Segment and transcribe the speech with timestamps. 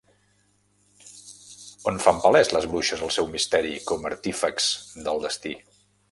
[1.91, 4.71] On fan palès les bruixes el seu misteri com artífexs
[5.09, 5.53] del destí?